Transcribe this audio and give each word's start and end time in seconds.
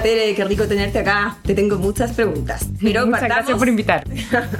Hola 0.00 0.08
Tere, 0.08 0.34
qué 0.34 0.44
rico 0.46 0.66
tenerte 0.66 0.98
acá. 1.00 1.36
Te 1.42 1.54
tengo 1.54 1.76
muchas 1.76 2.12
preguntas. 2.12 2.66
Pero 2.80 3.04
Muchas 3.04 3.22
gracias 3.24 3.58
por 3.58 3.68
invitar. 3.68 4.02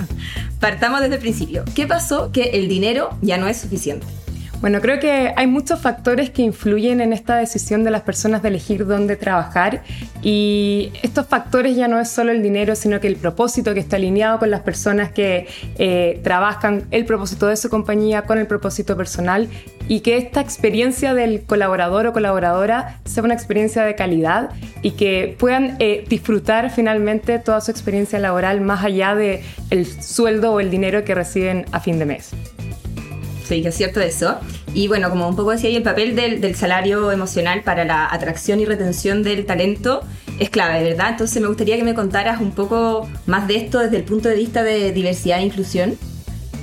partamos 0.60 1.00
desde 1.00 1.14
el 1.14 1.20
principio. 1.20 1.64
¿Qué 1.74 1.86
pasó 1.86 2.30
que 2.30 2.50
el 2.50 2.68
dinero 2.68 3.16
ya 3.22 3.38
no 3.38 3.48
es 3.48 3.56
suficiente? 3.56 4.06
Bueno, 4.60 4.82
creo 4.82 5.00
que 5.00 5.32
hay 5.34 5.46
muchos 5.46 5.80
factores 5.80 6.28
que 6.28 6.42
influyen 6.42 7.00
en 7.00 7.14
esta 7.14 7.36
decisión 7.36 7.82
de 7.82 7.90
las 7.90 8.02
personas 8.02 8.42
de 8.42 8.48
elegir 8.48 8.86
dónde 8.86 9.16
trabajar 9.16 9.82
y 10.22 10.92
estos 11.02 11.26
factores 11.26 11.76
ya 11.76 11.88
no 11.88 11.98
es 11.98 12.10
solo 12.10 12.30
el 12.30 12.42
dinero, 12.42 12.76
sino 12.76 13.00
que 13.00 13.08
el 13.08 13.16
propósito 13.16 13.72
que 13.72 13.80
está 13.80 13.96
alineado 13.96 14.38
con 14.38 14.50
las 14.50 14.60
personas 14.60 15.12
que 15.12 15.48
eh, 15.78 16.20
trabajan, 16.22 16.84
el 16.90 17.06
propósito 17.06 17.46
de 17.46 17.56
su 17.56 17.70
compañía 17.70 18.22
con 18.22 18.38
el 18.38 18.46
propósito 18.46 18.98
personal 18.98 19.48
y 19.88 20.00
que 20.00 20.18
esta 20.18 20.42
experiencia 20.42 21.14
del 21.14 21.42
colaborador 21.44 22.06
o 22.08 22.12
colaboradora 22.12 23.00
sea 23.06 23.22
una 23.22 23.32
experiencia 23.32 23.82
de 23.82 23.94
calidad 23.94 24.50
y 24.82 24.90
que 24.90 25.36
puedan 25.38 25.76
eh, 25.78 26.04
disfrutar 26.06 26.70
finalmente 26.70 27.38
toda 27.38 27.62
su 27.62 27.70
experiencia 27.70 28.18
laboral 28.18 28.60
más 28.60 28.84
allá 28.84 29.14
del 29.14 29.40
el 29.70 29.86
sueldo 29.86 30.52
o 30.52 30.60
el 30.60 30.70
dinero 30.70 31.02
que 31.02 31.14
reciben 31.14 31.64
a 31.72 31.80
fin 31.80 31.98
de 31.98 32.04
mes. 32.04 32.34
Sí, 33.50 33.62
que 33.62 33.70
es 33.70 33.74
cierto 33.74 34.00
eso. 34.00 34.38
Y 34.74 34.86
bueno, 34.86 35.10
como 35.10 35.28
un 35.28 35.34
poco 35.34 35.50
decía 35.50 35.70
ahí, 35.70 35.74
el 35.74 35.82
papel 35.82 36.14
del, 36.14 36.54
salario 36.54 37.10
emocional 37.10 37.64
para 37.64 37.84
la 37.84 38.06
atracción 38.06 38.60
y 38.60 38.64
retención 38.64 39.24
del 39.24 39.44
talento 39.44 40.02
es 40.38 40.50
clave, 40.50 40.84
¿verdad? 40.84 41.08
Entonces 41.10 41.42
me 41.42 41.48
gustaría 41.48 41.76
que 41.76 41.82
me 41.82 41.94
contaras 41.94 42.40
un 42.40 42.52
poco 42.52 43.08
más 43.26 43.48
de 43.48 43.56
esto 43.56 43.80
desde 43.80 43.96
el 43.96 44.04
punto 44.04 44.28
de 44.28 44.36
vista 44.36 44.62
de 44.62 44.92
diversidad 44.92 45.40
e 45.40 45.46
inclusión. 45.46 45.98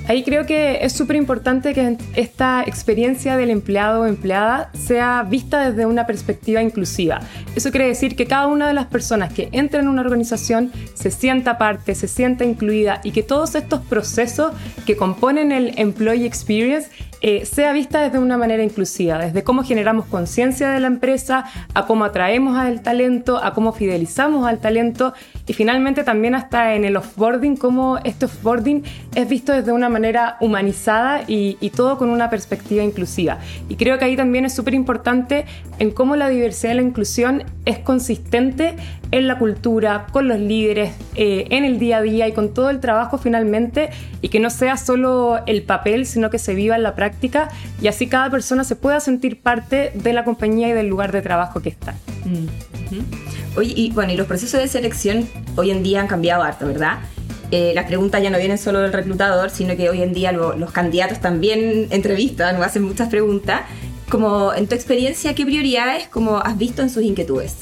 Ahí 0.08 0.24
creo 0.24 0.46
que 0.46 0.86
es 0.86 0.94
súper 0.94 1.18
importante 1.18 1.74
que 1.74 1.98
esta 2.16 2.64
experiencia 2.66 3.36
del 3.36 3.50
empleado 3.50 4.04
o 4.04 4.06
empleada 4.06 4.72
sea 4.74 5.24
vista 5.30 5.70
desde 5.70 5.86
una 5.86 6.08
perspectiva 6.08 6.62
inclusiva. 6.62 7.20
Eso 7.56 7.72
quiere 7.72 7.88
decir 7.88 8.16
que 8.16 8.26
cada 8.26 8.48
una 8.48 8.70
de 8.70 8.74
las 8.74 8.86
personas 8.86 9.34
que 9.34 9.50
entra 9.52 9.82
en 9.82 9.90
una 9.90 10.02
organización 10.02 10.72
se 10.94 11.12
sienta 11.12 11.58
parte, 11.58 11.94
se 11.94 12.08
sienta 12.08 12.46
incluida 12.46 13.02
y 13.04 13.12
que 13.12 13.22
todos 13.22 13.56
estos 13.56 13.82
procesos 13.82 14.54
que 14.86 14.96
componen 14.96 15.52
el 15.52 15.78
employee 15.78 16.26
experience 16.26 16.90
eh, 17.22 17.46
sea 17.46 17.74
vista 17.74 18.02
desde 18.02 18.20
una 18.20 18.38
manera 18.38 18.64
inclusiva, 18.64 19.18
desde 19.18 19.44
cómo 19.44 19.64
generamos 19.64 20.06
conciencia 20.06 20.70
de 20.70 20.80
la 20.80 20.88
empresa, 20.88 21.46
a 21.74 21.86
cómo 21.86 22.06
atraemos 22.06 22.58
al 22.58 22.82
talento, 22.82 23.44
a 23.44 23.54
cómo 23.54 23.74
fidelizamos 23.74 24.48
al 24.48 24.60
talento 24.60 25.14
y 25.48 25.54
finalmente 25.54 26.04
también 26.04 26.36
hasta 26.36 26.76
en 26.76 26.86
el 26.86 26.96
offboarding, 26.96 27.56
cómo 27.56 27.98
este 28.04 28.26
offboarding 28.26 28.84
es 29.16 29.28
visto 29.28 29.52
desde 29.52 29.72
una 29.72 29.90
manera 29.90 30.38
humanizada 30.42 31.24
y, 31.28 31.58
y 31.60 31.72
todo 31.72 31.98
con 31.98 32.10
una 32.10 32.30
perspectiva 32.30 32.84
inclusiva. 32.84 33.40
Y 33.68 33.76
creo 33.76 33.98
que 33.98 34.06
ahí 34.06 34.16
también 34.16 34.46
es 34.46 34.54
súper 34.54 34.74
importante 34.74 35.46
en 35.80 35.92
cómo 35.92 36.16
la 36.16 36.30
diversidad 36.30 36.74
y 36.74 36.76
la 36.76 36.82
inclusión 36.84 37.44
es 37.66 37.80
consistente 37.80 38.76
en 39.12 39.28
la 39.28 39.38
cultura, 39.38 40.08
con 40.12 40.28
los 40.28 40.40
líderes, 40.40 40.94
eh, 41.16 41.48
en 41.50 41.66
el 41.66 41.80
día 41.80 41.98
a 41.98 42.02
día 42.02 42.28
y 42.28 42.34
con 42.34 42.54
todo 42.54 42.70
el 42.70 42.80
trabajo 42.80 43.18
finalmente, 43.18 43.90
y 44.22 44.30
que 44.30 44.40
no 44.40 44.50
sea 44.50 44.78
solo 44.78 45.40
el 45.46 45.64
papel, 45.64 46.06
sino 46.06 46.30
que 46.30 46.40
se 46.40 46.54
viva 46.54 46.76
en 46.76 46.84
la 46.84 46.96
práctica 46.96 47.50
y 47.82 47.88
así 47.88 48.08
cada 48.08 48.30
persona 48.30 48.64
se 48.64 48.76
pueda 48.76 49.00
sentir 49.00 49.40
parte 49.40 49.92
de 49.94 50.14
la 50.14 50.24
compañía 50.24 50.70
y 50.70 50.74
del 50.74 50.88
lugar 50.88 51.12
de 51.12 51.22
trabajo 51.22 51.62
que 51.62 51.70
está. 51.70 51.94
Mm, 52.26 52.48
Oye, 53.58 53.74
y 53.76 53.92
bueno, 53.92 54.14
y 54.14 54.18
los 54.18 54.28
procesos 54.28 54.62
de 54.62 54.68
selección 54.68 55.28
hoy 55.56 55.72
en 55.72 55.82
día 55.82 56.02
han 56.02 56.08
cambiado 56.08 56.44
harto, 56.44 56.68
¿verdad? 56.68 57.00
Eh, 57.50 57.72
las 57.74 57.86
preguntas 57.86 58.22
ya 58.22 58.30
no 58.30 58.38
vienen 58.38 58.58
solo 58.58 58.80
del 58.80 58.94
reclutador, 58.94 59.50
sino 59.50 59.76
que 59.76 59.90
hoy 59.90 60.04
en 60.04 60.14
día 60.14 60.32
los 60.32 60.72
candidatos 60.72 61.22
también 61.22 61.88
entrevistan, 61.92 62.62
hacen 62.62 62.84
muchas 62.84 63.10
preguntas. 63.10 63.62
Como 64.10 64.54
en 64.54 64.68
tu 64.68 64.76
experiencia, 64.76 65.34
¿qué 65.34 65.46
prioridades 65.46 66.08
como 66.08 66.38
has 66.38 66.58
visto 66.58 66.82
en 66.82 66.90
sus 66.90 67.04
inquietudes? 67.04 67.56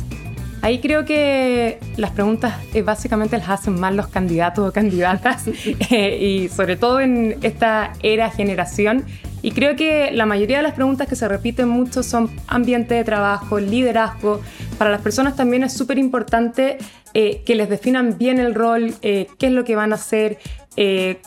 Ahí 0.66 0.80
creo 0.80 1.06
que 1.06 1.78
las 1.96 2.10
preguntas 2.10 2.56
eh, 2.74 2.82
básicamente 2.82 3.38
las 3.38 3.50
hacen 3.50 3.80
mal 3.80 3.96
los 3.96 4.08
candidatos 4.08 4.68
o 4.68 4.72
candidatas 4.72 5.44
eh, 5.92 6.18
y 6.20 6.50
sobre 6.50 6.76
todo 6.76 7.00
en 7.02 7.38
esta 7.44 7.94
era 8.02 8.32
generación. 8.32 9.06
Y 9.44 9.52
creo 9.52 9.76
que 9.76 10.10
la 10.12 10.26
mayoría 10.26 10.58
de 10.58 10.64
las 10.64 10.74
preguntas 10.74 11.08
que 11.08 11.16
se 11.16 11.28
repiten 11.28 11.70
mucho 11.70 12.02
son 12.02 12.32
ambiente 12.48 12.96
de 12.96 13.04
trabajo, 13.04 13.60
liderazgo. 13.60 14.42
Para 14.80 14.90
las 14.90 15.02
personas 15.02 15.36
también 15.36 15.64
es 15.64 15.72
súper 15.72 16.00
importante 16.00 16.80
eh, 17.16 17.42
que 17.46 17.56
les 17.56 17.70
definan 17.70 18.20
bien 18.20 18.38
el 18.40 18.54
rol, 18.54 18.94
qué 19.02 19.28
es 19.40 19.52
lo 19.52 19.64
que 19.64 19.76
van 19.76 19.92
a 19.92 19.96
hacer, 19.96 20.38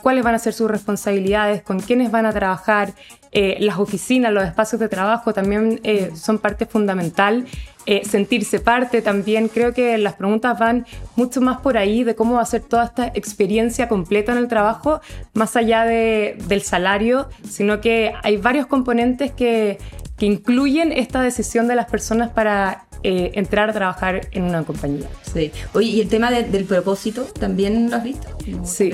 cuáles 0.02 0.22
van 0.22 0.34
a 0.34 0.38
ser 0.38 0.52
sus 0.52 0.70
responsabilidades, 0.70 1.62
con 1.62 1.80
quiénes 1.80 2.10
van 2.12 2.26
a 2.26 2.32
trabajar. 2.32 2.92
las 3.32 3.78
oficinas, 3.78 4.32
los 4.32 4.44
espacios 4.44 4.80
de 4.80 4.88
trabajo 4.88 5.32
también 5.32 5.80
son 6.14 6.38
parte 6.38 6.66
fundamental 6.66 7.46
eh, 7.90 8.04
sentirse 8.04 8.60
parte 8.60 9.00
también. 9.00 9.48
Creo 9.48 9.72
que 9.72 9.96
las 9.96 10.12
preguntas 10.12 10.58
van 10.58 10.84
mucho 11.16 11.40
más 11.40 11.62
por 11.62 11.78
ahí 11.78 12.04
de 12.04 12.14
cómo 12.14 12.34
va 12.34 12.42
a 12.42 12.44
ser 12.44 12.60
toda 12.60 12.84
esta 12.84 13.06
experiencia 13.06 13.88
completa 13.88 14.30
en 14.32 14.36
el 14.36 14.46
trabajo, 14.46 15.00
más 15.32 15.56
allá 15.56 15.84
de, 15.84 16.36
del 16.48 16.60
salario, 16.60 17.30
sino 17.48 17.80
que 17.80 18.12
hay 18.22 18.36
varios 18.36 18.66
componentes 18.66 19.32
que, 19.32 19.78
que 20.18 20.26
incluyen 20.26 20.92
esta 20.92 21.22
decisión 21.22 21.66
de 21.66 21.76
las 21.76 21.86
personas 21.86 22.28
para 22.28 22.84
eh, 23.04 23.30
entrar 23.32 23.70
a 23.70 23.72
trabajar 23.72 24.20
en 24.32 24.42
una 24.42 24.64
compañía. 24.64 25.06
Sí. 25.32 25.52
Oye, 25.74 25.88
¿y 25.88 26.00
el 26.00 26.08
tema 26.08 26.30
del 26.30 26.64
propósito 26.64 27.24
también 27.38 27.90
lo 27.90 27.96
has 27.96 28.04
visto? 28.04 28.28
Sí, 28.64 28.92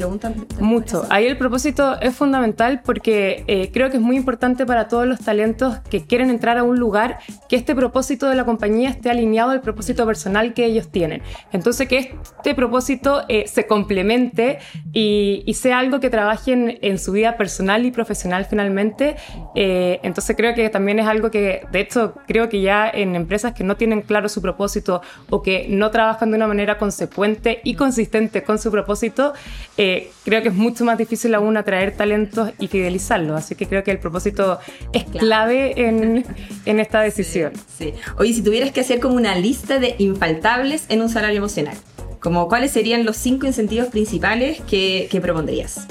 mucho. 0.60 1.06
Ahí 1.10 1.26
el 1.26 1.36
propósito 1.36 2.00
es 2.00 2.14
fundamental 2.14 2.82
porque 2.84 3.44
eh, 3.46 3.70
creo 3.72 3.90
que 3.90 3.96
es 3.96 4.02
muy 4.02 4.16
importante 4.16 4.66
para 4.66 4.88
todos 4.88 5.06
los 5.06 5.20
talentos 5.20 5.78
que 5.90 6.04
quieren 6.04 6.30
entrar 6.30 6.58
a 6.58 6.62
un 6.62 6.78
lugar 6.78 7.18
que 7.48 7.56
este 7.56 7.74
propósito 7.74 8.28
de 8.28 8.34
la 8.34 8.44
compañía 8.44 8.90
esté 8.90 9.10
alineado 9.10 9.50
al 9.50 9.60
propósito 9.60 10.06
personal 10.06 10.54
que 10.54 10.64
ellos 10.64 10.88
tienen. 10.88 11.22
Entonces, 11.52 11.88
que 11.88 12.16
este 12.36 12.54
propósito 12.54 13.22
eh, 13.28 13.46
se 13.46 13.66
complemente 13.66 14.58
y, 14.92 15.44
sea 15.54 15.78
algo 15.78 16.00
que 16.00 16.10
trabajen 16.10 16.78
en 16.82 16.98
su 16.98 17.12
vida 17.12 17.36
personal 17.36 17.86
y 17.86 17.92
profesional 17.92 18.44
finalmente. 18.44 19.16
entonces, 19.54 20.36
creo 20.36 20.52
que 20.54 20.68
también 20.68 20.98
es 20.98 21.06
algo 21.06 21.30
que, 21.30 21.62
de 21.70 21.80
hecho, 21.80 22.14
creo 22.26 22.48
que 22.48 22.60
ya 22.60 22.90
en 22.92 23.14
empresas 23.14 23.54
que 23.54 23.62
no 23.62 23.76
tienen 23.76 24.02
claro 24.02 24.28
su 24.28 24.42
propósito 24.42 25.00
o 25.30 25.42
que 25.42 25.66
no 25.68 25.90
trabajan 25.90 26.23
de 26.30 26.36
una 26.36 26.46
manera 26.46 26.78
consecuente 26.78 27.60
y 27.64 27.74
consistente 27.74 28.42
con 28.42 28.58
su 28.58 28.70
propósito, 28.70 29.32
eh, 29.76 30.10
creo 30.24 30.42
que 30.42 30.48
es 30.48 30.54
mucho 30.54 30.84
más 30.84 30.98
difícil 30.98 31.34
aún 31.34 31.56
atraer 31.56 31.96
talentos 31.96 32.50
y 32.58 32.68
fidelizarlos. 32.68 33.38
Así 33.38 33.54
que 33.54 33.66
creo 33.66 33.84
que 33.84 33.90
el 33.90 33.98
propósito 33.98 34.58
es 34.92 35.04
clave 35.04 35.88
en, 35.88 36.24
en 36.66 36.80
esta 36.80 37.00
decisión. 37.00 37.52
Sí, 37.78 37.94
Oye, 38.18 38.32
si 38.32 38.42
tuvieras 38.42 38.70
que 38.72 38.80
hacer 38.80 39.00
como 39.00 39.16
una 39.16 39.34
lista 39.36 39.78
de 39.78 39.94
infaltables 39.98 40.86
en 40.88 41.02
un 41.02 41.08
salario 41.08 41.38
emocional, 41.38 41.76
como 42.20 42.48
cuáles 42.48 42.70
serían 42.70 43.04
los 43.04 43.16
cinco 43.16 43.46
incentivos 43.46 43.88
principales 43.88 44.60
que, 44.62 45.08
que 45.10 45.20
propondrías? 45.20 45.86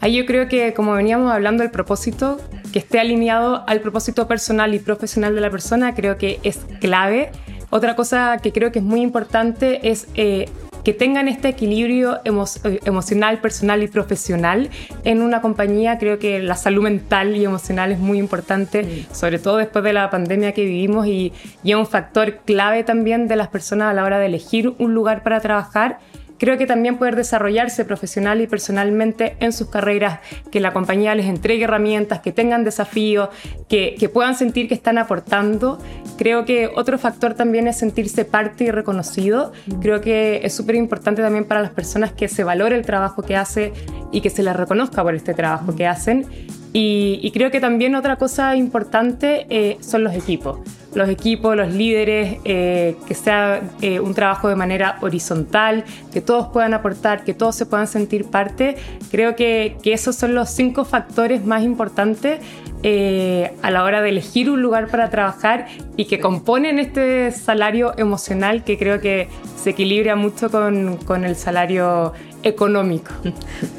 Ahí 0.00 0.16
yo 0.16 0.26
creo 0.26 0.48
que, 0.48 0.74
como 0.74 0.92
veníamos 0.92 1.32
hablando 1.32 1.62
del 1.62 1.70
propósito, 1.70 2.38
que 2.72 2.78
esté 2.78 3.00
alineado 3.00 3.64
al 3.66 3.80
propósito 3.80 4.28
personal 4.28 4.74
y 4.74 4.78
profesional 4.78 5.34
de 5.34 5.40
la 5.40 5.50
persona, 5.50 5.94
creo 5.94 6.18
que 6.18 6.38
es 6.42 6.58
clave. 6.80 7.30
Otra 7.70 7.96
cosa 7.96 8.38
que 8.42 8.52
creo 8.52 8.72
que 8.72 8.78
es 8.78 8.84
muy 8.84 9.00
importante 9.00 9.90
es 9.90 10.08
eh, 10.14 10.48
que 10.86 10.92
tengan 10.92 11.26
este 11.26 11.48
equilibrio 11.48 12.20
emocional, 12.24 13.40
personal 13.40 13.82
y 13.82 13.88
profesional 13.88 14.70
en 15.02 15.20
una 15.20 15.40
compañía. 15.40 15.98
Creo 15.98 16.20
que 16.20 16.38
la 16.38 16.54
salud 16.54 16.84
mental 16.84 17.34
y 17.34 17.44
emocional 17.44 17.90
es 17.90 17.98
muy 17.98 18.18
importante, 18.18 19.04
sobre 19.12 19.40
todo 19.40 19.56
después 19.56 19.82
de 19.82 19.92
la 19.92 20.10
pandemia 20.10 20.52
que 20.52 20.64
vivimos 20.64 21.08
y, 21.08 21.32
y 21.64 21.72
es 21.72 21.76
un 21.76 21.88
factor 21.88 22.36
clave 22.44 22.84
también 22.84 23.26
de 23.26 23.34
las 23.34 23.48
personas 23.48 23.90
a 23.90 23.94
la 23.94 24.04
hora 24.04 24.20
de 24.20 24.26
elegir 24.26 24.74
un 24.78 24.94
lugar 24.94 25.24
para 25.24 25.40
trabajar 25.40 25.98
Creo 26.38 26.58
que 26.58 26.66
también 26.66 26.98
poder 26.98 27.16
desarrollarse 27.16 27.84
profesional 27.84 28.40
y 28.40 28.46
personalmente 28.46 29.36
en 29.40 29.52
sus 29.52 29.68
carreras, 29.68 30.20
que 30.50 30.60
la 30.60 30.72
compañía 30.72 31.14
les 31.14 31.26
entregue 31.26 31.64
herramientas, 31.64 32.20
que 32.20 32.32
tengan 32.32 32.64
desafíos, 32.64 33.30
que, 33.68 34.10
puedan 34.12 34.34
sentir 34.34 34.68
que 34.68 34.74
están 34.74 34.98
aportando. 34.98 35.78
Creo 36.16 36.44
que 36.44 36.68
otro 36.74 36.98
factor 36.98 37.34
también 37.34 37.66
es 37.66 37.78
sentirse 37.78 38.24
parte 38.24 38.64
y 38.64 38.70
reconocido. 38.70 39.52
Creo 39.80 40.00
que 40.00 40.40
es 40.42 40.54
súper 40.54 40.76
importante 40.76 41.22
también 41.22 41.44
para 41.44 41.60
las 41.60 41.70
personas 41.70 42.12
que 42.12 42.28
se 42.28 42.44
valore 42.44 42.76
el 42.76 42.86
trabajo 42.86 43.22
que 43.22 43.36
hace 43.36 43.72
y 44.12 44.20
que 44.20 44.30
se 44.30 44.42
les 44.42 44.54
reconozca 44.54 45.02
por 45.02 45.14
este 45.14 45.34
trabajo 45.34 45.74
que 45.74 45.86
hacen. 45.86 46.26
Y, 46.72 47.30
creo 47.32 47.50
que 47.50 47.58
también 47.58 47.94
otra 47.94 48.16
cosa 48.16 48.54
importante 48.54 49.46
eh, 49.48 49.78
son 49.80 50.04
los 50.04 50.14
equipos 50.14 50.58
los 50.96 51.10
equipos, 51.10 51.54
los 51.54 51.72
líderes, 51.72 52.38
eh, 52.44 52.96
que 53.06 53.14
sea 53.14 53.60
eh, 53.82 54.00
un 54.00 54.14
trabajo 54.14 54.48
de 54.48 54.56
manera 54.56 54.96
horizontal, 55.02 55.84
que 56.12 56.22
todos 56.22 56.48
puedan 56.48 56.72
aportar, 56.72 57.22
que 57.22 57.34
todos 57.34 57.54
se 57.54 57.66
puedan 57.66 57.86
sentir 57.86 58.24
parte. 58.24 58.76
Creo 59.10 59.36
que, 59.36 59.76
esos 59.84 60.16
son 60.16 60.34
los 60.34 60.50
cinco 60.50 60.84
factores 60.84 61.44
más 61.44 61.62
importantes 61.62 62.40
eh, 62.82 63.52
a 63.62 63.70
la 63.70 63.84
hora 63.84 64.00
de 64.00 64.08
elegir 64.08 64.50
un 64.50 64.62
lugar 64.62 64.88
para 64.88 65.10
trabajar 65.10 65.66
y 65.96 66.06
que 66.06 66.18
componen 66.18 66.78
este 66.78 67.30
salario 67.30 67.94
emocional 67.98 68.64
que 68.64 68.78
creo 68.78 69.00
que 69.00 69.28
se 69.56 69.70
equilibra 69.70 70.16
mucho 70.16 70.50
con, 70.50 70.96
con 70.96 71.24
el 71.24 71.36
salario 71.36 72.12
económico. 72.42 73.12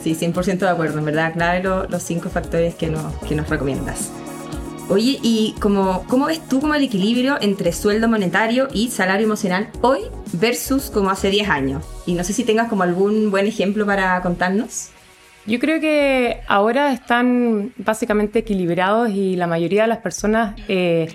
Sí, 0.02 0.16
100% 0.16 0.60
de 0.60 0.70
acuerdo, 0.70 1.00
en 1.00 1.06
verdad, 1.06 1.34
claro 1.34 1.88
los 1.90 2.04
cinco 2.04 2.30
factores 2.30 2.76
que 2.76 2.88
nos, 2.88 3.14
que 3.28 3.36
nos 3.36 3.50
recomiendas. 3.50 4.12
Oye, 4.90 5.20
¿y 5.22 5.54
cómo, 5.60 6.06
cómo 6.08 6.28
ves 6.28 6.40
tú 6.48 6.62
como 6.62 6.74
el 6.74 6.84
equilibrio 6.84 7.38
entre 7.42 7.74
sueldo 7.74 8.08
monetario 8.08 8.70
y 8.74 8.90
salario 8.90 9.26
emocional 9.26 9.70
hoy 9.82 10.00
versus 10.32 10.90
como 10.90 11.10
hace 11.10 11.30
10 11.30 11.50
años? 11.50 11.86
Y 12.06 12.14
no 12.14 12.24
sé 12.24 12.32
si 12.32 12.46
tengas 12.46 12.70
como 12.70 12.84
algún 12.84 13.30
buen 13.30 13.48
ejemplo 13.48 13.86
para 13.86 14.22
contarnos. 14.22 14.92
Yo 15.46 15.60
creo 15.60 15.82
que 15.82 16.40
ahora 16.48 16.94
están 16.94 17.74
básicamente 17.78 18.40
equilibrados 18.40 19.10
y 19.10 19.36
la 19.36 19.48
mayoría 19.48 19.82
de 19.82 19.88
las 19.90 20.00
personas 20.00 20.56
eh, 20.70 21.08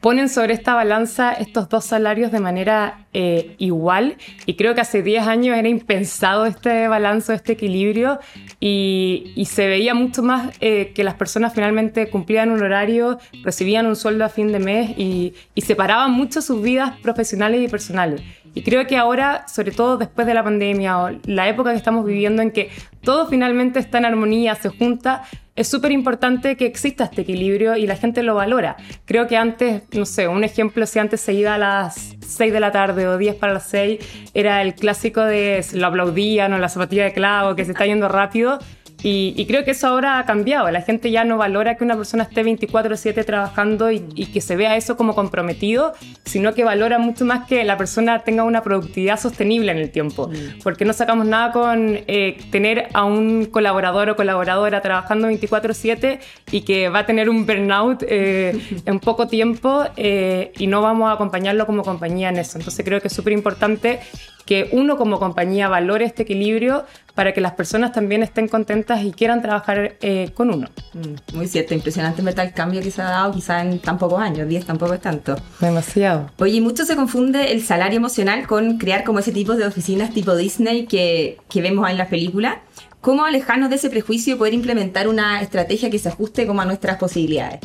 ponen 0.00 0.28
sobre 0.28 0.54
esta 0.54 0.74
balanza 0.74 1.32
estos 1.32 1.68
dos 1.68 1.84
salarios 1.84 2.32
de 2.32 2.40
manera 2.40 3.06
eh, 3.12 3.54
igual 3.58 4.16
y 4.46 4.54
creo 4.54 4.74
que 4.74 4.80
hace 4.80 5.02
10 5.02 5.26
años 5.26 5.56
era 5.56 5.68
impensado 5.68 6.46
este 6.46 6.88
balance, 6.88 7.34
este 7.34 7.52
equilibrio 7.52 8.18
y, 8.60 9.34
se 9.48 9.66
veía 9.66 9.94
mucho 9.94 10.22
más 10.22 10.54
eh, 10.60 10.92
que 10.94 11.02
las 11.02 11.14
personas 11.14 11.54
finalmente 11.54 12.10
cumplían 12.10 12.50
un 12.50 12.62
horario, 12.62 13.18
recibían 13.42 13.86
un 13.86 13.96
sueldo 13.96 14.24
a 14.24 14.28
fin 14.28 14.52
de 14.52 14.58
mes 14.58 14.90
y, 14.98 15.34
y 15.54 15.62
separaban 15.62 16.12
mucho 16.12 16.42
sus 16.42 16.62
vidas 16.62 16.98
profesionales 17.00 17.62
y 17.62 17.68
personales. 17.68 18.20
Y 18.54 18.62
creo 18.62 18.86
que 18.86 18.96
ahora, 18.96 19.46
sobre 19.46 19.72
todo 19.72 19.98
después 19.98 20.26
de 20.26 20.34
la 20.34 20.42
pandemia 20.42 20.98
o 20.98 21.10
la 21.24 21.48
época 21.48 21.70
que 21.70 21.76
estamos 21.76 22.04
viviendo 22.04 22.42
en 22.42 22.50
que 22.50 22.70
todo 23.02 23.28
finalmente 23.28 23.78
está 23.78 23.98
en 23.98 24.04
armonía, 24.04 24.54
se 24.54 24.68
junta, 24.68 25.22
es 25.58 25.66
súper 25.66 25.90
importante 25.90 26.56
que 26.56 26.66
exista 26.66 27.04
este 27.04 27.22
equilibrio 27.22 27.76
y 27.76 27.88
la 27.88 27.96
gente 27.96 28.22
lo 28.22 28.36
valora. 28.36 28.76
Creo 29.06 29.26
que 29.26 29.36
antes, 29.36 29.82
no 29.92 30.06
sé, 30.06 30.28
un 30.28 30.44
ejemplo, 30.44 30.86
si 30.86 31.00
antes 31.00 31.20
se 31.20 31.32
iba 31.32 31.54
a 31.54 31.58
las 31.58 32.16
6 32.24 32.52
de 32.52 32.60
la 32.60 32.70
tarde 32.70 33.08
o 33.08 33.18
10 33.18 33.34
para 33.34 33.54
las 33.54 33.68
6, 33.68 33.98
era 34.34 34.62
el 34.62 34.76
clásico 34.76 35.20
de 35.20 35.64
lo 35.72 35.88
aplaudían 35.88 36.52
o 36.52 36.58
la 36.58 36.68
zapatilla 36.68 37.06
de 37.06 37.12
clavo, 37.12 37.56
que 37.56 37.64
se 37.64 37.72
está 37.72 37.86
yendo 37.86 38.08
rápido. 38.08 38.60
Y, 39.02 39.46
creo 39.46 39.64
que 39.64 39.70
eso 39.70 39.86
ahora 39.86 40.18
ha 40.18 40.26
cambiado. 40.26 40.70
La 40.70 40.82
gente 40.82 41.10
ya 41.10 41.22
no 41.24 41.36
valora 41.36 41.76
que 41.76 41.84
una 41.84 41.96
persona 41.96 42.24
esté 42.24 42.42
24/7 42.42 43.24
trabajando 43.24 43.90
y, 43.92 44.00
que 44.00 44.40
se 44.40 44.56
vea 44.56 44.76
eso 44.76 44.96
como 44.96 45.14
comprometido, 45.14 45.92
sino 46.24 46.52
que 46.52 46.64
valora 46.64 46.98
mucho 46.98 47.24
más 47.24 47.46
que 47.46 47.64
la 47.64 47.76
persona 47.76 48.24
tenga 48.24 48.42
una 48.42 48.62
productividad 48.62 49.18
sostenible 49.18 49.70
en 49.70 49.78
el 49.78 49.90
tiempo. 49.90 50.28
Mm. 50.28 50.62
Porque 50.62 50.84
no 50.84 50.92
sacamos 50.92 51.26
nada 51.26 51.52
con 51.52 52.00
eh, 52.06 52.38
tener 52.50 52.88
a 52.92 53.04
un 53.04 53.46
colaborador 53.46 54.10
o 54.10 54.16
colaboradora 54.16 54.80
trabajando 54.82 55.28
24/7 55.28 56.18
y 56.50 56.62
que 56.62 56.88
va 56.88 57.00
a 57.00 57.06
tener 57.06 57.30
un 57.30 57.46
burnout 57.46 58.02
eh, 58.08 58.58
en 58.84 58.98
poco 58.98 59.28
tiempo 59.28 59.84
eh, 59.96 60.52
y 60.58 60.66
no 60.66 60.82
vamos 60.82 61.08
a 61.08 61.12
acompañarlo 61.12 61.66
como 61.66 61.82
compañía 61.82 62.30
en 62.30 62.38
eso. 62.38 62.58
Entonces 62.58 62.84
creo 62.84 63.00
que 63.00 63.08
es 63.08 63.14
súper 63.14 63.32
importante 63.32 64.00
que 64.48 64.66
uno 64.72 64.96
como 64.96 65.18
compañía 65.18 65.68
valore 65.68 66.06
este 66.06 66.22
equilibrio 66.22 66.86
para 67.18 67.32
que 67.32 67.40
las 67.40 67.54
personas 67.54 67.90
también 67.90 68.22
estén 68.22 68.46
contentas 68.46 69.02
y 69.02 69.10
quieran 69.10 69.42
trabajar 69.42 69.96
eh, 70.02 70.30
con 70.34 70.54
uno. 70.54 70.68
Mm, 70.94 71.36
muy 71.36 71.48
cierto, 71.48 71.74
impresionante 71.74 72.22
ver 72.22 72.38
el 72.38 72.52
cambio 72.52 72.80
que 72.80 72.92
se 72.92 73.02
ha 73.02 73.06
dado 73.06 73.32
quizá 73.32 73.60
en 73.60 73.80
tan 73.80 73.98
pocos 73.98 74.20
años, 74.20 74.48
10 74.48 74.64
tampoco 74.64 74.94
es 74.94 75.00
tanto. 75.00 75.34
Demasiado. 75.58 76.30
Oye, 76.38 76.60
mucho 76.60 76.84
se 76.84 76.94
confunde 76.94 77.50
el 77.50 77.64
salario 77.64 77.96
emocional 77.96 78.46
con 78.46 78.78
crear 78.78 79.02
como 79.02 79.18
ese 79.18 79.32
tipo 79.32 79.56
de 79.56 79.66
oficinas 79.66 80.14
tipo 80.14 80.36
Disney 80.36 80.86
que, 80.86 81.38
que 81.50 81.60
vemos 81.60 81.90
en 81.90 81.98
las 81.98 82.06
películas. 82.06 82.58
¿Cómo 83.00 83.24
alejarnos 83.24 83.68
de 83.70 83.74
ese 83.74 83.90
prejuicio 83.90 84.36
y 84.36 84.38
poder 84.38 84.54
implementar 84.54 85.08
una 85.08 85.42
estrategia 85.42 85.90
que 85.90 85.98
se 85.98 86.10
ajuste 86.10 86.46
como 86.46 86.60
a 86.60 86.66
nuestras 86.66 86.98
posibilidades? 86.98 87.58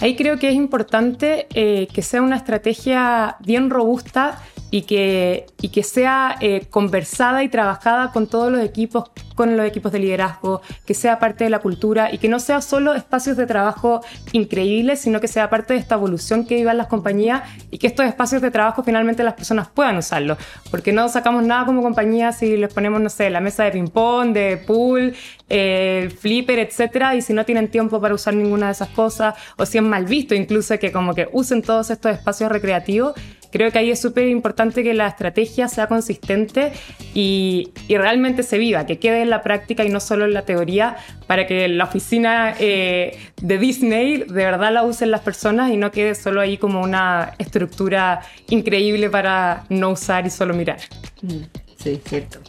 Ahí 0.00 0.14
creo 0.14 0.38
que 0.38 0.48
es 0.48 0.54
importante 0.54 1.48
eh, 1.54 1.88
que 1.92 2.02
sea 2.02 2.22
una 2.22 2.36
estrategia 2.36 3.36
bien 3.40 3.68
robusta 3.68 4.40
y 4.72 4.82
que, 4.82 5.46
y 5.60 5.68
que 5.68 5.82
sea 5.82 6.36
eh, 6.40 6.66
conversada 6.70 7.44
y 7.44 7.50
trabajada 7.50 8.10
con 8.10 8.26
todos 8.26 8.50
los 8.50 8.62
equipos, 8.62 9.10
con 9.34 9.54
los 9.54 9.66
equipos 9.66 9.92
de 9.92 9.98
liderazgo, 9.98 10.62
que 10.86 10.94
sea 10.94 11.18
parte 11.18 11.44
de 11.44 11.50
la 11.50 11.58
cultura 11.58 12.10
y 12.10 12.16
que 12.16 12.26
no 12.26 12.40
sea 12.40 12.62
solo 12.62 12.94
espacios 12.94 13.36
de 13.36 13.44
trabajo 13.44 14.00
increíbles, 14.32 15.00
sino 15.00 15.20
que 15.20 15.28
sea 15.28 15.50
parte 15.50 15.74
de 15.74 15.80
esta 15.80 15.96
evolución 15.96 16.46
que 16.46 16.54
vivan 16.54 16.78
las 16.78 16.86
compañías 16.86 17.42
y 17.70 17.76
que 17.76 17.86
estos 17.86 18.06
espacios 18.06 18.40
de 18.40 18.50
trabajo 18.50 18.82
finalmente 18.82 19.22
las 19.22 19.34
personas 19.34 19.68
puedan 19.68 19.98
usarlos. 19.98 20.38
Porque 20.70 20.90
no 20.90 21.06
sacamos 21.10 21.44
nada 21.44 21.66
como 21.66 21.82
compañía 21.82 22.32
si 22.32 22.56
les 22.56 22.72
ponemos, 22.72 22.98
no 22.98 23.10
sé, 23.10 23.28
la 23.28 23.40
mesa 23.40 23.64
de 23.64 23.72
ping-pong, 23.72 24.32
de 24.32 24.56
pool, 24.56 25.14
eh, 25.50 26.10
flipper, 26.18 26.58
etcétera, 26.60 27.14
y 27.14 27.20
si 27.20 27.34
no 27.34 27.44
tienen 27.44 27.68
tiempo 27.68 28.00
para 28.00 28.14
usar 28.14 28.32
ninguna 28.32 28.66
de 28.66 28.72
esas 28.72 28.88
cosas, 28.88 29.34
o 29.58 29.66
si 29.66 29.76
es 29.76 29.84
mal 29.84 30.06
visto 30.06 30.34
incluso 30.34 30.78
que 30.78 30.90
como 30.90 31.14
que 31.14 31.28
usen 31.30 31.60
todos 31.60 31.90
estos 31.90 32.12
espacios 32.12 32.50
recreativos, 32.50 33.12
Creo 33.52 33.70
que 33.70 33.78
ahí 33.78 33.90
es 33.90 34.00
súper 34.00 34.28
importante 34.28 34.82
que 34.82 34.94
la 34.94 35.06
estrategia 35.06 35.68
sea 35.68 35.86
consistente 35.86 36.72
y, 37.14 37.70
realmente 37.88 38.42
se 38.42 38.56
viva, 38.56 38.86
que 38.86 38.98
quede 38.98 39.20
en 39.20 39.30
la 39.30 39.42
práctica 39.42 39.84
y 39.84 39.90
no 39.90 40.00
solo 40.00 40.24
en 40.24 40.32
la 40.32 40.42
teoría, 40.42 40.96
para 41.26 41.46
que 41.46 41.68
la 41.68 41.84
oficina 41.84 42.54
eh, 42.58 43.18
de 43.40 43.58
Disney 43.58 44.18
de 44.18 44.44
verdad 44.44 44.72
la 44.72 44.82
usen 44.84 45.10
las 45.10 45.20
personas 45.20 45.70
y 45.70 45.76
no 45.76 45.92
quede 45.92 46.14
solo 46.14 46.40
ahí 46.40 46.56
como 46.56 46.80
una 46.80 47.34
estructura 47.38 48.22
increíble 48.48 49.10
para 49.10 49.64
no 49.68 49.90
usar 49.90 50.26
y 50.26 50.30
solo 50.30 50.54
mirar. 50.54 50.78
Mm, 51.20 51.42
sí, 51.76 52.00
cierto. 52.06 52.40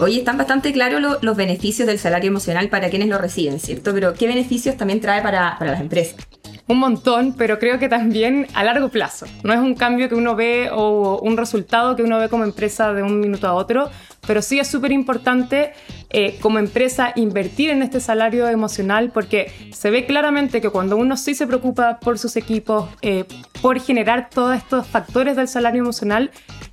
Oye, 0.00 0.18
están 0.18 0.38
bastante 0.38 0.72
claros 0.72 1.18
los 1.20 1.36
beneficios 1.36 1.86
del 1.86 1.98
salario 1.98 2.28
emocional 2.28 2.68
para 2.68 2.88
quienes 2.90 3.08
lo 3.08 3.18
reciben, 3.18 3.60
¿cierto? 3.60 3.92
Pero 3.92 4.14
¿qué 4.14 4.26
beneficios 4.26 4.76
también 4.76 5.00
trae 5.00 5.22
para, 5.22 5.56
para 5.58 5.72
las 5.72 5.80
empresas? 5.80 6.16
Un 6.70 6.78
montón, 6.78 7.34
pero 7.36 7.58
creo 7.58 7.80
que 7.80 7.88
también 7.88 8.46
a 8.54 8.62
largo 8.62 8.90
plazo. 8.90 9.26
No 9.42 9.52
es 9.52 9.58
un 9.58 9.74
cambio 9.74 10.08
que 10.08 10.14
uno 10.14 10.36
ve 10.36 10.70
o 10.72 11.18
un 11.20 11.36
resultado 11.36 11.96
que 11.96 12.04
uno 12.04 12.18
ve 12.18 12.28
como 12.28 12.44
empresa 12.44 12.92
de 12.92 13.02
un 13.02 13.18
minuto 13.18 13.48
a 13.48 13.54
otro, 13.54 13.90
pero 14.24 14.40
sí 14.40 14.60
es 14.60 14.68
súper 14.68 14.92
importante 14.92 15.72
eh, 16.10 16.38
como 16.40 16.60
empresa 16.60 17.12
invertir 17.16 17.70
en 17.70 17.82
este 17.82 17.98
salario 17.98 18.48
emocional 18.48 19.10
porque 19.12 19.52
se 19.72 19.90
ve 19.90 20.06
claramente 20.06 20.60
que 20.60 20.70
cuando 20.70 20.96
uno 20.96 21.16
sí 21.16 21.34
se 21.34 21.46
preocupa 21.48 21.98
por 21.98 22.18
sus 22.20 22.36
equipos, 22.36 22.88
eh, 23.02 23.24
por 23.60 23.80
generar 23.80 24.30
todos 24.30 24.56
estos 24.56 24.86
factores 24.86 25.34
del 25.34 25.48
salario 25.48 25.82
emocional, 25.82 26.30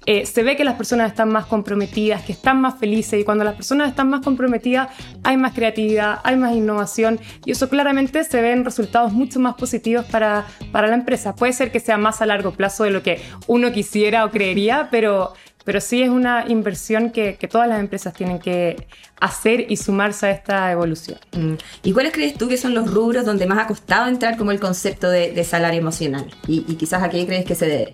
eh, 0.10 0.26
se 0.26 0.42
ve 0.42 0.56
que 0.56 0.64
las 0.64 0.76
personas 0.76 1.12
están 1.12 1.28
más 1.28 1.46
comprometidas, 1.48 2.24
que 2.24 2.32
están 2.32 2.62
más 2.62 2.80
felices 2.80 3.20
y 3.20 3.26
cuando 3.26 3.44
las 3.44 3.56
personas 3.56 3.90
están 3.90 4.10
más 4.10 4.22
comprometidas 4.22 4.88
hay 5.24 5.36
más 5.36 5.54
creatividad, 5.54 6.20
hay 6.24 6.38
más 6.38 6.56
innovación 6.56 7.20
y 7.44 7.52
eso 7.52 7.68
claramente 7.68 8.24
se 8.24 8.42
ve 8.42 8.54
en 8.54 8.64
resultados 8.64 9.12
mucho 9.12 9.42
más 9.42 9.56
positivos 9.56 10.06
para, 10.06 10.46
para 10.72 10.88
la 10.88 10.96
empresa. 10.96 11.36
Puede 11.36 11.52
ser 11.52 11.74
que 11.74 11.82
sea 11.82 11.98
más 11.98 12.22
a 12.22 12.26
largo 12.26 12.54
plazo 12.54 12.86
de 12.86 12.92
lo 12.92 13.04
que 13.04 13.22
uno 13.48 13.74
quisiera 13.74 14.24
o 14.24 14.32
creería, 14.32 14.88
pero 14.90 15.34
pero 15.68 15.82
sí 15.82 16.02
es 16.02 16.08
una 16.08 16.46
inversión 16.48 17.10
que, 17.10 17.38
todas 17.52 17.68
las 17.68 17.82
empresas 17.82 18.14
tienen 18.14 18.40
que 18.40 18.88
hacer 19.20 19.70
y 19.70 19.76
sumarse 19.76 20.28
a 20.28 20.32
esta 20.32 20.72
evolución. 20.72 21.20
Mm. 21.34 21.56
¿Y 21.84 21.92
cuáles 21.92 22.14
crees 22.14 22.36
tú 22.36 22.48
que 22.48 22.56
son 22.56 22.74
los 22.74 22.90
rubros 22.90 23.26
donde 23.26 23.46
más 23.48 23.60
ha 23.60 23.68
costado 23.68 24.08
entrar 24.08 24.38
como 24.38 24.52
el 24.52 24.62
concepto 24.62 25.10
de, 25.10 25.44
salario 25.44 25.82
emocional? 25.82 26.26
Y, 26.48 26.62
quizás 26.76 27.04
a 27.04 27.10
qué 27.10 27.26
crees 27.26 27.44
que 27.44 27.56
se 27.56 27.66
debe? 27.66 27.94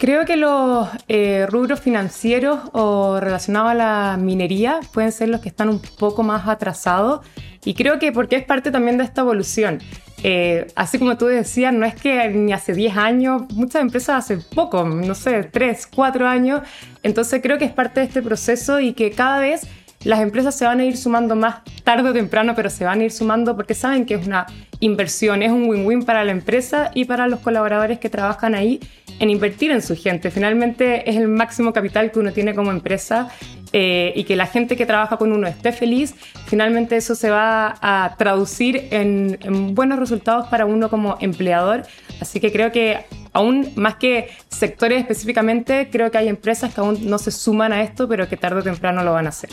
Creo 0.00 0.24
que 0.24 0.38
los 0.38 0.88
eh, 1.08 1.46
rubros 1.46 1.78
financieros 1.78 2.58
o 2.72 3.20
relacionados 3.20 3.72
a 3.72 3.74
la 3.74 4.16
minería 4.18 4.80
pueden 4.94 5.12
ser 5.12 5.28
los 5.28 5.42
que 5.42 5.50
están 5.50 5.68
un 5.68 5.78
poco 5.98 6.22
más 6.22 6.48
atrasados 6.48 7.20
y 7.66 7.74
creo 7.74 7.98
que 7.98 8.10
porque 8.10 8.36
es 8.36 8.44
parte 8.46 8.70
también 8.70 8.96
de 8.96 9.04
esta 9.04 9.20
evolución. 9.20 9.78
Eh, 10.22 10.68
así 10.74 10.98
como 10.98 11.18
tú 11.18 11.26
decías, 11.26 11.74
no 11.74 11.84
es 11.84 11.94
que 11.94 12.30
ni 12.30 12.54
hace 12.54 12.72
10 12.72 12.96
años, 12.96 13.42
muchas 13.52 13.82
empresas 13.82 14.24
hace 14.24 14.38
poco, 14.38 14.84
no 14.84 15.14
sé, 15.14 15.44
3, 15.44 15.86
4 15.94 16.26
años. 16.26 16.62
Entonces 17.02 17.42
creo 17.42 17.58
que 17.58 17.66
es 17.66 17.72
parte 17.72 18.00
de 18.00 18.06
este 18.06 18.22
proceso 18.22 18.80
y 18.80 18.94
que 18.94 19.10
cada 19.10 19.38
vez 19.38 19.66
las 20.04 20.20
empresas 20.20 20.54
se 20.56 20.64
van 20.64 20.80
a 20.80 20.84
ir 20.84 20.96
sumando 20.96 21.36
más 21.36 21.56
tarde 21.84 22.08
o 22.08 22.12
temprano, 22.12 22.54
pero 22.54 22.70
se 22.70 22.84
van 22.84 23.00
a 23.00 23.04
ir 23.04 23.10
sumando 23.10 23.54
porque 23.54 23.74
saben 23.74 24.06
que 24.06 24.14
es 24.14 24.26
una 24.26 24.46
inversión, 24.80 25.42
es 25.42 25.52
un 25.52 25.68
win-win 25.68 26.04
para 26.04 26.24
la 26.24 26.32
empresa 26.32 26.90
y 26.94 27.04
para 27.04 27.26
los 27.28 27.40
colaboradores 27.40 27.98
que 27.98 28.08
trabajan 28.08 28.54
ahí 28.54 28.80
en 29.18 29.28
invertir 29.28 29.70
en 29.70 29.82
su 29.82 29.94
gente. 29.94 30.30
Finalmente 30.30 31.08
es 31.08 31.16
el 31.16 31.28
máximo 31.28 31.74
capital 31.74 32.10
que 32.10 32.18
uno 32.18 32.32
tiene 32.32 32.54
como 32.54 32.70
empresa 32.70 33.28
eh, 33.74 34.12
y 34.16 34.24
que 34.24 34.36
la 34.36 34.46
gente 34.46 34.74
que 34.74 34.86
trabaja 34.86 35.18
con 35.18 35.32
uno 35.32 35.46
esté 35.46 35.70
feliz, 35.72 36.14
finalmente 36.46 36.96
eso 36.96 37.14
se 37.14 37.28
va 37.28 37.76
a 37.82 38.14
traducir 38.16 38.88
en, 38.90 39.38
en 39.42 39.74
buenos 39.74 39.98
resultados 39.98 40.48
para 40.48 40.64
uno 40.64 40.88
como 40.88 41.18
empleador. 41.20 41.82
Así 42.20 42.40
que 42.40 42.50
creo 42.50 42.72
que 42.72 43.04
aún 43.34 43.70
más 43.76 43.96
que 43.96 44.30
sectores 44.48 45.00
específicamente, 45.00 45.88
creo 45.92 46.10
que 46.10 46.16
hay 46.16 46.28
empresas 46.28 46.72
que 46.72 46.80
aún 46.80 46.98
no 47.08 47.18
se 47.18 47.30
suman 47.30 47.74
a 47.74 47.82
esto, 47.82 48.08
pero 48.08 48.28
que 48.28 48.38
tarde 48.38 48.60
o 48.60 48.62
temprano 48.62 49.04
lo 49.04 49.12
van 49.12 49.26
a 49.26 49.28
hacer. 49.28 49.50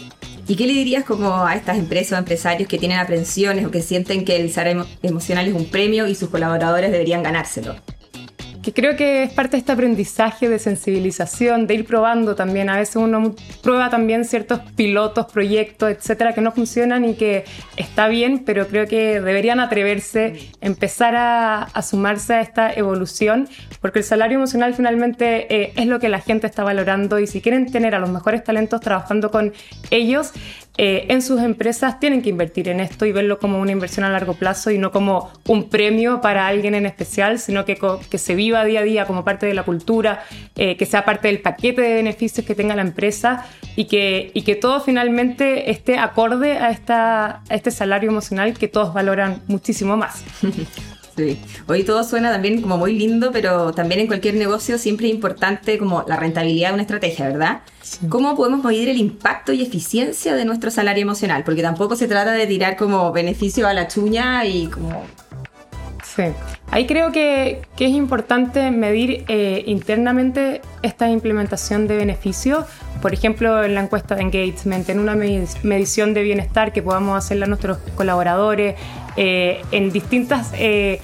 ¿Y 0.50 0.56
qué 0.56 0.66
le 0.66 0.72
dirías 0.72 1.04
como 1.04 1.46
a 1.46 1.56
estas 1.56 1.77
empresas 1.77 2.13
o 2.13 2.20
empresarios 2.20 2.70
que 2.70 2.77
tienen 2.77 3.00
aprensiones 3.00 3.66
o 3.66 3.72
que 3.72 3.82
sienten 3.82 4.24
que 4.24 4.38
el 4.38 4.50
salario 4.50 4.88
emocional 5.04 5.46
es 5.46 5.54
un 5.54 5.66
premio 5.66 6.08
y 6.08 6.16
sus 6.16 6.30
colaboradores 6.30 6.89
deberían 6.89 7.22
ganárselo? 7.22 7.75
Que 8.67 8.74
creo 8.74 8.97
que 8.97 9.24
es 9.24 9.31
parte 9.31 9.51
de 9.51 9.59
este 9.59 9.71
aprendizaje 9.71 10.50
de 10.50 10.59
sensibilización, 10.59 11.67
de 11.67 11.75
ir 11.75 11.86
probando 11.86 12.36
también. 12.36 12.69
A 12.69 12.75
veces 12.75 12.97
uno 12.97 13.33
prueba 13.63 13.89
también 13.89 14.25
ciertos 14.25 14.59
pilotos, 14.75 15.27
proyectos, 15.31 15.89
etcétera, 15.89 16.33
que 16.33 16.41
no 16.41 16.51
funcionan 16.51 17.05
y 17.05 17.15
que 17.15 17.45
está 17.77 18.09
bien, 18.09 18.43
pero 18.45 18.67
creo 18.67 18.86
que 18.86 19.21
deberían 19.21 19.62
atreverse, 19.62 20.51
empezar 20.59 21.15
a, 21.15 21.81
sumarse 21.81 22.33
a 22.33 22.41
esta 22.41 22.74
evolución, 22.74 23.47
porque 23.79 24.00
el 24.00 24.05
salario 24.05 24.36
emocional 24.36 24.74
finalmente 24.74 25.47
eh, 25.55 25.71
es 25.77 25.88
lo 25.88 26.01
que 26.01 26.09
la 26.09 26.19
gente 26.19 26.45
está 26.45 26.65
valorando 26.65 27.19
y 27.19 27.27
si 27.27 27.39
quieren 27.39 27.71
tener 27.71 27.95
a 27.95 28.00
los 28.00 28.09
mejores 28.09 28.43
talentos 28.43 28.81
trabajando 28.81 29.31
con 29.31 29.53
ellos, 29.91 30.33
eh, 30.79 31.07
en 31.10 31.24
sus 31.24 31.41
empresas 31.41 32.00
tienen 32.00 32.22
que 32.22 32.29
invertir 32.29 32.69
en 32.69 32.79
esto 32.79 33.05
y 33.05 33.12
verlo 33.12 33.39
como 33.39 33.60
una 33.60 33.72
inversión 33.72 34.05
a 34.05 34.10
largo 34.10 34.36
plazo 34.36 34.69
y 34.69 34.77
no 34.77 34.91
como 34.91 35.31
un 35.48 35.69
premio 35.69 36.22
para 36.22 36.46
alguien 36.46 36.75
en 36.75 36.86
especial, 36.86 37.39
sino 37.39 37.65
que, 37.65 37.79
que 38.10 38.17
se 38.19 38.36
viva 38.36 38.63
día 38.63 38.81
a 38.81 38.84
día 38.84 39.05
como 39.05 39.24
parte 39.24 39.48
de 39.48 39.55
la 39.55 39.63
cultura, 39.63 40.24
eh, 40.55 40.77
que 40.77 40.86
sea 40.86 41.03
parte 41.03 41.29
del 41.29 41.39
paquete 41.41 41.81
de 41.81 41.96
beneficios 41.96 42.46
que 42.46 42.53
tenga 42.53 42.75
la 42.75 42.84
empresa 42.84 43.46
y 43.75 43.86
que, 43.86 44.31
y 44.34 44.43
que 44.43 44.55
todo 44.55 44.79
finalmente 44.79 45.72
esté 45.72 45.98
acorde 45.98 46.57
a, 46.57 46.69
esta, 46.69 47.41
a 47.50 47.55
este 47.55 47.72
salario 47.72 48.10
emocional 48.10 48.53
que 48.53 48.67
todos 48.67 48.93
valoran 48.93 49.41
muchísimo 49.48 49.98
más. 49.98 50.24
Sí. 51.17 51.39
Hoy 51.67 51.83
todo 51.83 52.03
suena 52.03 52.31
también 52.31 52.62
como 52.62 52.77
muy 52.77 52.93
lindo, 52.93 53.31
pero 53.31 53.74
también 53.74 54.01
en 54.01 54.07
cualquier 54.07 54.36
negocio 54.36 54.77
siempre 54.77 55.07
es 55.07 55.13
importante 55.13 55.79
como 55.79 56.05
la 56.07 56.15
rentabilidad 56.15 56.69
de 56.69 56.74
una 56.75 56.83
estrategia, 56.83 57.27
¿verdad? 57.27 57.62
¿Cómo 58.07 58.36
podemos 58.36 58.63
medir 58.63 58.88
el 58.89 58.97
impacto 58.97 59.51
y 59.51 59.63
eficiencia 59.63 60.36
de 60.36 60.45
nuestro 60.45 60.69
salario 60.69 61.01
emocional? 61.01 61.43
Porque 61.43 61.63
tampoco 61.63 61.95
se 61.95 62.07
trata 62.07 62.33
de 62.33 62.45
tirar 62.45 62.77
como 62.77 63.12
beneficio 63.12 63.67
a 63.67 63.74
la 63.74 63.88
chuña 63.88 64.45
y 64.45 64.67
como... 64.67 65.03
Sí, 66.03 66.24
ahí 66.69 66.86
creo 66.86 67.12
que, 67.12 67.62
que 67.75 67.86
es 67.86 67.91
importante 67.91 68.69
medir 68.69 69.25
eh, 69.27 69.63
internamente 69.65 70.62
esta 70.83 71.09
implementación 71.09 71.88
de 71.88 71.97
beneficios 71.97 72.65
por 73.01 73.13
ejemplo, 73.13 73.63
en 73.63 73.75
la 73.75 73.81
encuesta 73.81 74.15
de 74.15 74.21
engagement, 74.21 74.89
en 74.89 75.00
una 75.00 75.15
medición 75.15 76.13
de 76.13 76.24
bienestar 76.24 76.74
que 76.74 76.81
podamos 76.81 77.17
hacerle 77.17 77.45
a 77.45 77.47
nuestros 77.47 77.77
colaboradores, 77.95 78.75
eh, 79.19 79.63
en 79.71 79.91
distintas, 79.91 80.51
eh, 80.53 81.01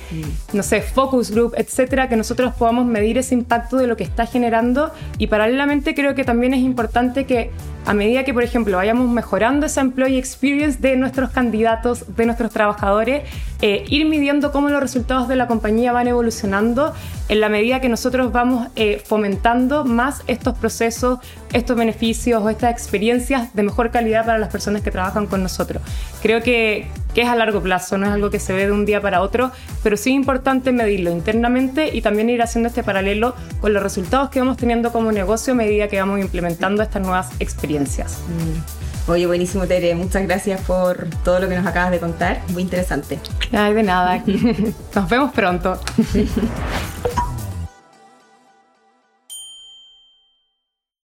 no 0.54 0.62
sé, 0.62 0.82
focus 0.82 1.32
group, 1.32 1.56
etcétera, 1.58 2.08
que 2.08 2.16
nosotros 2.16 2.54
podamos 2.54 2.86
medir 2.86 3.18
ese 3.18 3.34
impacto 3.34 3.78
de 3.78 3.88
lo 3.88 3.98
que 3.98 4.04
está 4.04 4.28
generando. 4.28 4.92
Y 5.18 5.26
paralelamente 5.28 5.96
creo 5.96 6.14
que 6.14 6.24
también 6.24 6.54
es 6.54 6.60
importante 6.60 7.26
que 7.26 7.50
a 7.88 7.96
medida 7.96 8.24
que, 8.24 8.32
por 8.32 8.44
ejemplo, 8.44 8.78
vayamos 8.78 9.10
mejorando 9.10 9.66
esa 9.66 9.82
employee 9.82 10.20
experience 10.20 10.80
de 10.80 10.96
nuestros 10.96 11.32
candidatos, 11.32 12.16
de 12.16 12.28
nuestros 12.28 12.52
trabajadores, 12.52 13.24
eh, 13.62 13.84
ir 13.90 14.06
midiendo 14.06 14.52
cómo 14.52 14.70
los 14.70 14.80
resultados 14.80 15.28
de 15.28 15.36
la 15.36 15.48
compañía 15.48 15.92
van 15.92 16.08
evolucionando 16.08 16.94
en 17.30 17.40
la 17.40 17.50
medida 17.50 17.82
que 17.82 17.90
nosotros 17.90 18.32
vamos 18.32 18.68
fomentando 19.06 19.86
más 19.86 20.22
estos 20.28 20.56
procesos, 20.56 21.18
estos 21.52 21.76
beneficios 21.76 22.44
o 22.44 22.50
estas 22.50 22.72
experiencias 22.72 23.56
de 23.56 23.64
mejor 23.64 23.90
calidad 23.90 24.24
para 24.24 24.38
las 24.38 24.50
personas 24.50 24.84
que 24.84 24.92
trabajan 24.92 25.26
con 25.26 25.42
nosotros. 25.42 25.82
Creo 26.22 26.44
que, 26.44 26.88
que 27.14 27.22
es 27.22 27.28
a 27.28 27.36
largo 27.36 27.62
plazo, 27.62 27.98
no 27.98 28.06
es 28.06 28.12
algo 28.12 28.30
que 28.30 28.40
se 28.40 28.54
ve 28.54 28.66
de 28.66 28.72
un 28.72 28.86
día 28.86 29.02
para 29.02 29.22
otro, 29.22 29.52
pero 29.82 29.98
sí 29.98 30.12
es 30.12 30.16
importante 30.16 30.72
medirlo 30.72 31.12
internamente 31.12 31.96
y 31.96 32.02
también 32.02 32.30
ir 32.30 32.42
haciendo 32.42 32.70
este 32.70 32.84
paralelo 32.84 33.36
con 33.62 33.74
los 33.74 33.84
resultados 33.84 34.30
que 34.30 34.40
vamos 34.40 34.58
teniendo 34.58 34.92
como 34.92 35.12
negocio 35.12 35.54
a 35.54 35.56
medida 35.56 35.88
que 35.88 36.00
vamos 36.00 36.20
implementando 36.20 36.84
estas 36.84 37.02
nuevas 37.02 37.30
experiencias. 37.40 38.20
Mm. 38.28 39.12
Oye, 39.12 39.28
buenísimo 39.28 39.68
Tere, 39.68 39.96
muchas 39.96 40.24
gracias 40.24 40.62
por 40.62 41.08
todo 41.26 41.42
lo 41.42 41.50
que 41.50 41.58
nos 41.58 41.66
acabas 41.66 41.92
de 41.92 42.00
contar, 42.00 42.42
muy 42.54 42.62
interesante. 42.62 43.20
Ay, 43.52 43.74
de 43.74 43.84
nada, 43.84 44.24
nos 44.96 45.10
vemos 45.10 45.34
pronto. 45.34 45.80